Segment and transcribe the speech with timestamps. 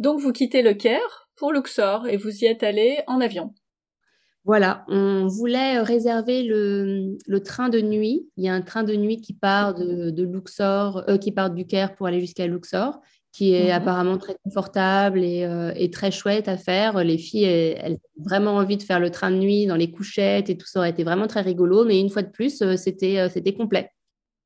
[0.00, 3.54] Donc vous quittez le Caire pour Luxor et vous y êtes allé en avion.
[4.44, 8.26] Voilà, on voulait réserver le, train de nuit.
[8.38, 11.66] Il y a un train de nuit qui part de, Luxor, euh, qui part du
[11.66, 12.98] Caire pour aller jusqu'à Luxor,
[13.30, 13.72] qui est mhm.
[13.72, 17.04] apparemment très confortable euh, et, très chouette à faire.
[17.04, 20.48] Les filles, elles, ont vraiment envie de faire le train de nuit dans les couchettes
[20.48, 21.84] et tout ça aurait été vraiment très rigolo.
[21.84, 23.90] Mais une fois de plus, euh, c'était c'était complet.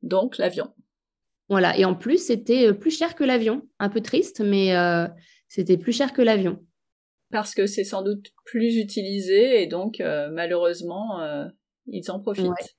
[0.03, 0.67] Donc l'avion.
[1.49, 3.63] Voilà, et en plus, c'était plus cher que l'avion.
[3.79, 4.75] Un peu triste, mais
[5.55, 6.59] c'était plus cher que l'avion
[7.35, 11.47] parce que c'est sans doute plus utilisé et donc euh, malheureusement euh,
[11.87, 12.77] ils en profitent.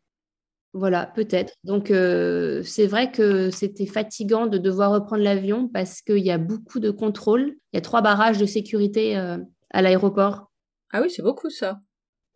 [0.71, 1.53] Voilà, peut-être.
[1.65, 6.37] Donc euh, c'est vrai que c'était fatigant de devoir reprendre l'avion parce qu'il y a
[6.37, 7.55] beaucoup de contrôles.
[7.71, 10.51] Il y a trois barrages de sécurité à l'aéroport.
[10.91, 11.79] Ah oui, c'est beaucoup ça.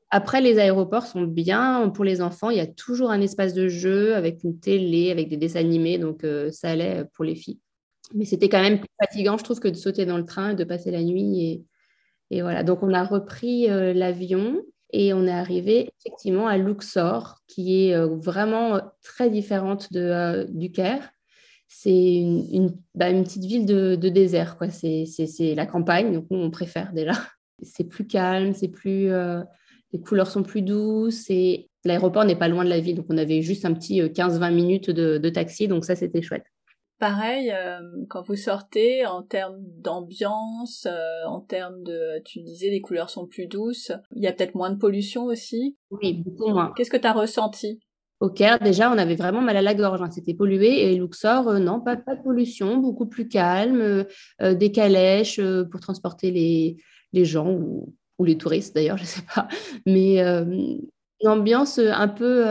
[0.09, 2.49] Après, les aéroports sont bien pour les enfants.
[2.49, 5.97] Il y a toujours un espace de jeu avec une télé, avec des dessins animés,
[5.97, 7.59] donc ça allait pour les filles.
[8.13, 10.55] Mais c'était quand même plus fatigant, je trouve, que de sauter dans le train et
[10.55, 11.63] de passer la nuit et,
[12.31, 17.39] et voilà, donc on a repris euh, l'avion et on est arrivé effectivement à Luxor,
[17.47, 21.09] qui est euh, vraiment euh, très différente de, du Caire.
[21.67, 24.69] C'est une, bah, une, petite ville de, désert, quoi.
[24.69, 25.05] C'est,
[25.55, 27.13] la campagne, donc on préfère déjà.
[27.61, 29.11] C'est plus calme, c'est plus,
[29.91, 33.17] les couleurs sont plus douces et l'aéroport n'est pas loin de la ville, donc on
[33.17, 36.45] avait juste un petit 15-20 minutes de, de taxi, donc ça c'était chouette.
[36.99, 42.81] Pareil, euh, quand vous sortez, en termes d'ambiance, euh, en termes de, tu disais, les
[42.81, 45.77] couleurs sont plus douces, il y a peut-être moins de pollution aussi.
[45.91, 46.73] Oui, beaucoup moins.
[46.75, 47.79] Qu'est-ce que tu as ressenti?
[48.19, 50.11] Au Caire, déjà, on avait vraiment mal à la gorge, hein.
[50.11, 54.05] c'était pollué, et Luxor, euh, non, pas, pas de pollution, beaucoup plus calme,
[54.41, 55.39] des calèches
[55.71, 56.75] pour transporter les,
[57.13, 59.47] les gens ou, ou les touristes d'ailleurs, je ne sais pas,
[59.85, 62.43] mais une ambiance un peu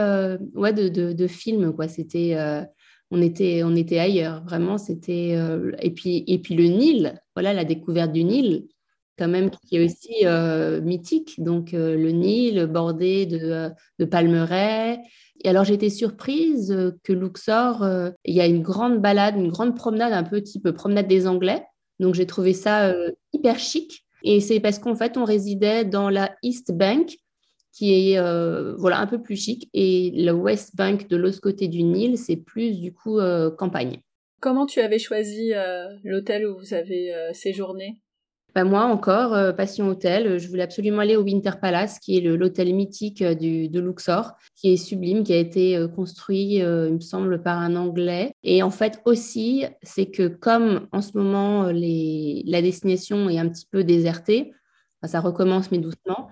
[0.55, 1.87] ouais, de, de, de film, quoi.
[1.87, 2.35] C'était
[3.11, 4.43] on était, on était ailleurs.
[4.43, 5.33] Vraiment, c'était.
[5.35, 8.67] Euh, et, puis, et puis le Nil, voilà, la découverte du Nil,
[9.17, 11.41] quand même, qui est aussi euh, mythique.
[11.41, 14.99] Donc, euh, le Nil bordé de, de palmeraies.
[15.43, 17.87] Et alors, j'étais surprise que Luxor,
[18.25, 21.63] il y a une grande balade, une grande promenade, un peu type promenade des Anglais.
[21.99, 22.93] Donc, j'ai trouvé ça
[23.31, 24.03] hyper chic.
[24.23, 27.15] Et c'est parce qu'en fait, on résidait dans la East Bank,
[27.71, 31.67] qui est euh, voilà un peu plus chic et le West Bank de l'autre côté
[31.67, 33.99] du Nil c'est plus du coup euh, campagne.
[34.41, 37.99] Comment tu avais choisi euh, l'hôtel où vous avez séjourné?
[38.55, 42.73] Bah moi encore, passion hôtel, je voulais absolument aller au Winter Palace, qui est l'hôtel
[42.73, 47.59] mythique du, de Luxor, qui est sublime, qui a été construit, il me semble, par
[47.59, 48.33] un Anglais.
[48.41, 53.49] Et en fait aussi, c'est que comme en ce moment, les, la destination est un
[53.49, 54.51] petit peu désertée,
[55.03, 56.29] ça recommence mais doucement,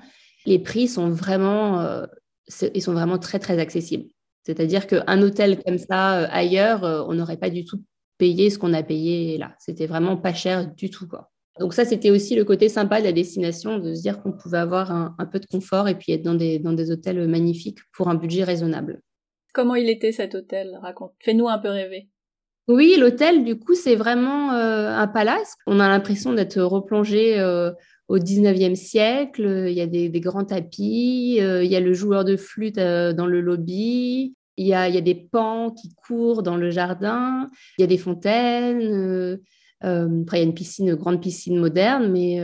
[0.47, 2.05] les prix sont vraiment, euh,
[2.73, 4.09] ils sont vraiment très, très accessibles.
[4.43, 7.83] C'est-à-dire qu'un hôtel comme ça, euh, ailleurs, euh, on n'aurait pas du tout
[8.17, 9.53] payé ce qu'on a payé là.
[9.59, 11.05] C'était vraiment pas cher du tout.
[11.05, 11.29] Quoi.
[11.59, 14.57] Donc ça, c'était aussi le côté sympa de la destination, de se dire qu'on pouvait
[14.57, 18.07] avoir un, peu de confort et puis être dans des, dans des hôtels magnifiques pour
[18.07, 19.01] un budget raisonnable.
[19.53, 20.79] Comment il était cet hôtel?
[20.81, 21.11] Raconte.
[21.19, 22.07] Fais-nous un peu rêver.
[22.69, 25.55] Oui, l'hôtel, du coup, c'est vraiment un palace.
[25.67, 27.39] On a l'impression d'être replongé
[28.07, 29.65] au 19e siècle.
[29.67, 33.13] Il y a des, grands tapis, euh, il y a le joueur de flûte euh,
[33.13, 37.83] dans le lobby, il y, a, des pans qui courent dans le jardin, il y
[37.83, 38.81] a des fontaines.
[38.81, 39.37] Euh,
[39.83, 42.37] après, il y a une piscine, une grande piscine moderne, mais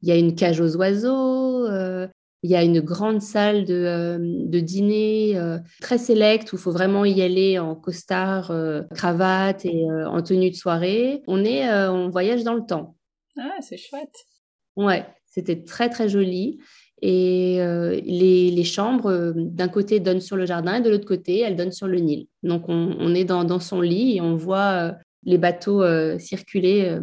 [0.00, 1.68] il y a une cage aux oiseaux.
[1.68, 5.38] il y a une grande salle de, de dîner
[5.82, 8.50] très sélecte où il faut vraiment y aller en costard,
[8.94, 11.20] cravate et en tenue de soirée.
[11.26, 12.96] On est, on voyage dans le temps.
[13.38, 14.29] Ah, c'est chouette.
[14.76, 16.60] Ouais, c'était très très joli.
[17.02, 21.40] Et euh, les, chambres, euh, d'un côté, donnent sur le jardin et de l'autre côté,
[21.40, 22.26] elles donnent sur le Nil.
[22.42, 24.92] Donc, on, est dans, son lit et on voit euh,
[25.24, 25.82] les bateaux
[26.18, 26.98] circuler,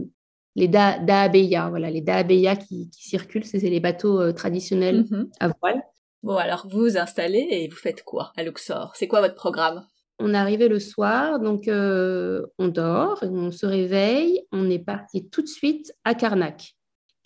[0.56, 5.28] les daabeya, voilà, les daabeya qui, qui circulent, c'est les bateaux traditionnels mm-hmm.
[5.40, 5.82] à voile.
[6.24, 8.94] Bon, alors vous vous installez et vous faites quoi à Luxor?
[8.96, 9.86] C'est quoi votre programme?
[10.18, 15.44] On est arrivé le soir, donc on dort, on se réveille, on est parti tout
[15.44, 16.76] de suite à Karnak.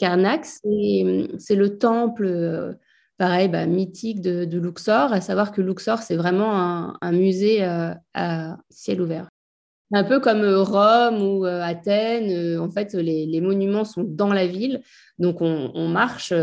[0.02, 2.74] Karnak, c'est le temple, euh,
[3.20, 8.58] pareil, bah, mythique de, Luxor, à savoir que Luxor, c'est vraiment un, musée euh, à
[8.72, 9.30] ciel ouvert.
[9.94, 14.82] Un peu comme euh, Rome ou Athènes, en fait, les, monuments sont dans la ville,
[15.20, 16.34] donc on, marche,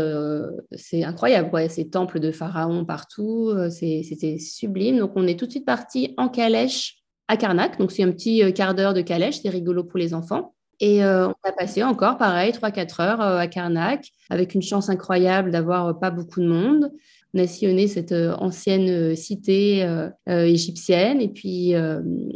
[0.71, 4.99] c'est incroyable, ces temples de pharaons partout, c'était sublime.
[4.99, 8.53] Donc on est tout de suite parti en calèche à Karnak, donc c'est un petit
[8.53, 10.53] quart d'heure de calèche, c'est rigolo pour les enfants.
[10.79, 14.89] Et euh, on a passé encore, pareil, 3-4 heures euh, à Karnak, avec une chance
[14.89, 16.91] incroyable d'avoir euh, pas beaucoup de monde.
[17.33, 19.87] On a sillonné cette ancienne cité
[20.25, 21.21] égyptienne.
[21.21, 21.75] Et puis,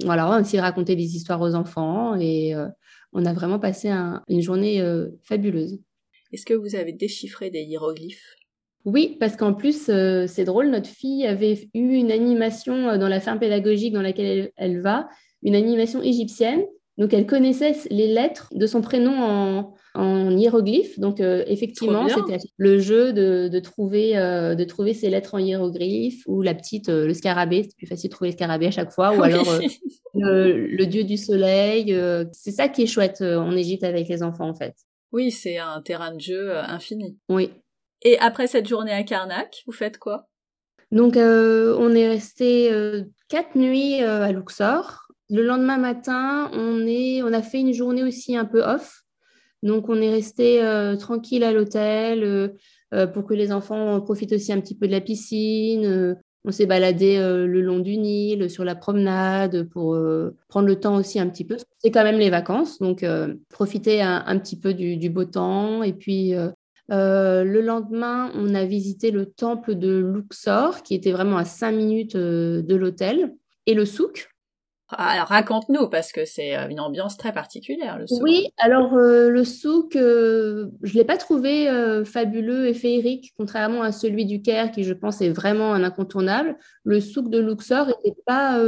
[0.06, 2.16] voilà, on a aussi raconté des histoires aux enfants.
[2.16, 2.54] Et
[3.12, 3.90] on a vraiment passé
[4.30, 4.86] une journée
[5.24, 5.80] fabuleuse.
[6.32, 8.36] Est-ce que vous avez déchiffré des hiéroglyphes?
[8.86, 9.90] Oui, parce qu'en plus,
[10.28, 14.80] c'est drôle, notre fille avait eu une animation dans la ferme pédagogique dans laquelle elle
[14.80, 15.10] va,
[15.42, 16.62] une animation égyptienne.
[16.98, 21.00] Donc, elle connaissait les lettres de son prénom en, en hiéroglyphes.
[21.00, 26.24] Donc, euh, effectivement, c'était le jeu de, trouver, euh, de trouver ces lettres en hiéroglyphes
[26.28, 27.64] ou la petite, euh, le scarabée.
[27.64, 29.16] C'est plus facile de trouver le scarabée à chaque fois.
[29.16, 29.46] Ou alors
[30.16, 31.96] le, dieu du soleil.
[32.32, 34.76] c'est ça qui est chouette en Égypte avec les enfants, en fait.
[35.12, 37.18] Oui, c'est un terrain de jeu infini.
[37.30, 37.52] Oui.
[38.02, 40.28] Et après cette journée à Karnak, vous faites quoi?
[40.92, 42.72] Donc, on est resté
[43.30, 45.03] quatre nuits à Luxor.
[45.34, 49.02] Le lendemain matin, on, a fait une journée aussi un peu off.
[49.64, 52.50] Donc, on est resté euh, tranquille à l'hôtel euh,
[52.94, 56.16] euh, pour que les enfants profitent aussi un petit peu de la piscine.
[56.46, 59.98] on s'est baladé le long du Nil, sur la promenade, pour
[60.50, 61.58] prendre le temps aussi un petit peu.
[61.80, 63.04] C'est quand même les vacances, donc
[63.50, 65.82] profiter un, petit peu du, beau temps.
[65.82, 66.34] Et puis,
[66.90, 72.16] le lendemain, on a visité le temple de Luxor, qui était vraiment à cinq minutes
[72.16, 73.34] de l'hôtel,
[73.66, 74.33] et le souk,
[74.98, 78.22] alors raconte-nous parce que c'est euh, une ambiance très particulière le souk.
[78.24, 81.70] Oui, alors euh, le souk, euh, je l'ai pas trouvé
[82.06, 86.58] fabuleux et féerique, contrairement à celui du Caire qui je pense est vraiment un incontournable.
[86.84, 88.60] Le souk de Luxor n'était pas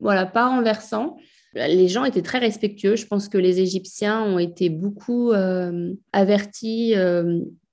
[0.00, 1.16] voilà pas renversant.
[1.54, 2.96] Les gens étaient très respectueux.
[2.96, 5.32] Je pense que les Égyptiens ont été beaucoup
[6.12, 6.94] avertis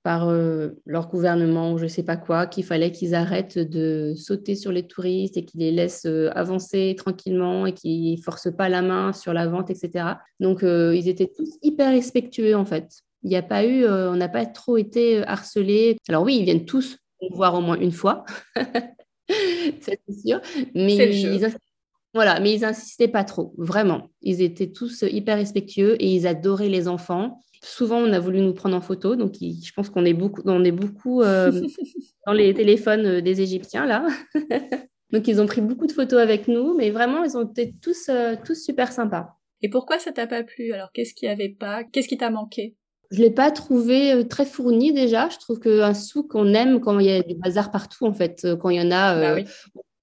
[0.02, 4.14] par euh, leur gouvernement ou je ne sais pas quoi, qu'il fallait qu'ils arrêtent de
[4.16, 8.54] sauter sur les touristes et qu'ils les laissent euh, avancer tranquillement et qu'ils ne forcent
[8.56, 10.14] pas la main sur la vente, etc.
[10.40, 12.88] Donc, euh, ils étaient tous hyper respectueux, en fait.
[13.22, 15.96] Il n'y a pas eu, on n'a pas trop été harcelés.
[16.08, 16.98] Alors oui, ils viennent tous
[17.30, 18.24] voir au moins une fois,
[19.28, 20.40] c'est sûr.
[20.74, 21.44] Mais ils,
[22.14, 24.10] voilà, mais ils insistaient pas trop, vraiment.
[24.20, 27.40] Ils étaient tous hyper respectueux et ils adoraient les enfants.
[27.64, 30.64] Souvent, on a voulu nous prendre en photo, donc je pense qu'on est beaucoup, on
[30.64, 31.50] est beaucoup euh,
[32.26, 34.06] dans les téléphones euh, des Égyptiens là.
[35.12, 38.08] donc ils ont pris beaucoup de photos avec nous, mais vraiment ils ont été tous,
[38.08, 39.38] euh, tous super sympas.
[39.62, 40.72] Et pourquoi ça t'a pas plu?
[40.72, 42.74] Alors qu'est-ce qui avait pas Qu'est-ce qui t'a manqué?
[43.12, 45.28] Je l'ai pas trouvé très fourni déjà.
[45.28, 48.46] Je trouve qu'un souk, on aime quand il y a du bazar partout, en fait.
[48.58, 49.42] Quand il y en a bah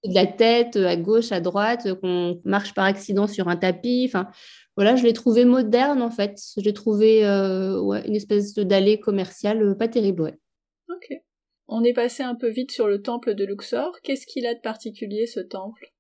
[0.06, 4.06] de la tête à gauche, à droite, qu'on marche par accident sur un tapis.
[4.08, 4.30] Enfin,
[4.76, 6.40] voilà, je l'ai trouvé moderne en fait.
[6.58, 10.38] J'ai trouvé euh, une espèce d'allée commerciale euh, pas terrible, ouais.
[10.90, 11.18] Ok.
[11.68, 14.00] On est passé un peu vite sur le temple de Luxor.
[14.04, 15.92] Qu'est-ce qu'il a de particulier ce temple?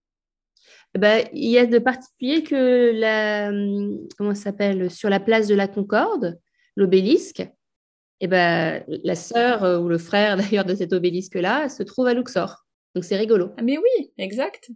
[0.97, 4.89] Ben, il y a de particulier que la hum, comment s'appelle?
[4.89, 6.39] Sur la place de la Concorde,
[6.75, 7.41] l'obélisque.
[8.21, 11.83] Et eh ben, la sœur euh, ou le frère d'ailleurs de cet obélisque là se
[11.83, 12.65] trouve à Luxor.
[12.95, 13.51] Donc c'est rigolo.
[13.57, 14.71] Ah, mais oui, exact.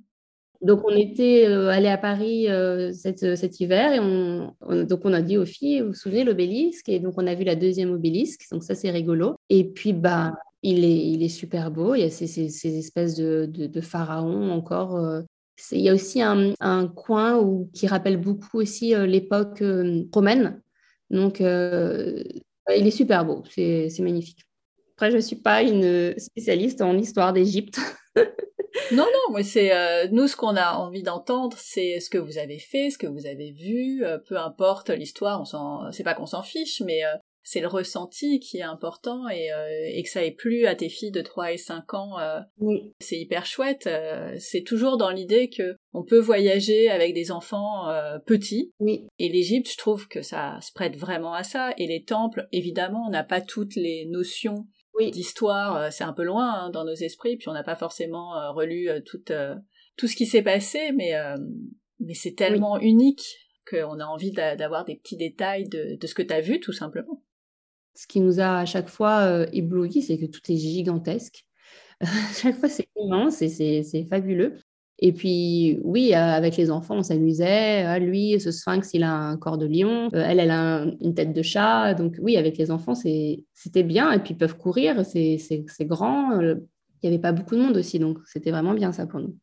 [0.63, 4.55] Donc, on était euh, allé à Paris euh, cet hiver et on,
[4.85, 6.87] donc on a dit aux filles, vous vous souvenez, l'obélisque?
[6.87, 8.45] Et donc, on a vu la deuxième obélisque.
[8.49, 9.35] Donc, ça, c'est rigolo.
[9.49, 10.31] Et puis, bah,
[10.61, 11.95] il est, il est super beau.
[11.95, 14.95] Il y a ces, ces, espèces de, de, pharaons encore.
[14.95, 15.21] Euh.
[15.73, 19.61] il y a aussi un, un coin où, qui rappelle beaucoup aussi l'époque
[20.13, 20.61] romaine.
[21.09, 23.43] Donc, il est super beau.
[23.49, 24.45] C'est magnifique.
[25.03, 27.77] Après, je ne suis pas une spécialiste en histoire d'Égypte.
[28.15, 32.37] non, non, mais c'est euh, nous ce qu'on a envie d'entendre, c'est ce que vous
[32.37, 36.13] avez fait, ce que vous avez vu, euh, peu importe l'histoire, on s'en, c'est pas
[36.13, 39.49] qu'on s'en fiche, mais euh, c'est le ressenti qui est important et,
[39.93, 42.15] et que ça ait plu à tes filles de 3 et 5 ans,
[42.59, 42.93] oui.
[43.01, 43.89] c'est hyper chouette.
[44.39, 47.89] c'est toujours dans l'idée que on peut voyager avec des enfants
[48.25, 48.71] petits.
[48.79, 49.07] Oui.
[49.19, 51.73] Et l'Égypte, je trouve que ça se prête vraiment à ça.
[51.77, 55.11] Et les temples, évidemment, on n'a pas toutes les notions oui.
[55.11, 58.37] d'histoire, euh, c'est un peu loin hein, dans nos esprits, puis on n'a pas forcément
[58.37, 59.21] euh, relu euh, tout,
[59.97, 61.13] tout ce qui s'est passé, mais,
[61.99, 63.37] mais c'est tellement unique
[63.69, 66.73] qu'on a envie d'avoir des petits détails de, de ce que tu as vu, tout
[66.73, 67.23] simplement.
[67.95, 71.45] Ce qui nous a à chaque fois ébloui, c'est que tout est gigantesque.
[71.99, 74.57] à chaque fois, c'est immense et c'est fabuleux.
[74.99, 77.83] Et puis, oui, euh, avec les enfants, on s'amusait.
[77.83, 80.09] Ah, lui, ce sphinx, il a un corps de lion.
[80.13, 81.93] Euh, elle, elle a une tête de chat.
[81.93, 84.11] Donc, oui, avec les enfants, c'était bien.
[84.11, 85.03] Et puis, ils peuvent courir.
[85.05, 86.39] C'est grand.
[86.39, 86.55] Euh,
[87.01, 87.99] il n'y avait pas beaucoup de monde aussi.
[87.99, 89.35] Donc, c'était vraiment bien ça pour nous.